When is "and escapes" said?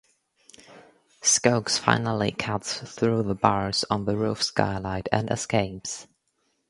5.11-6.07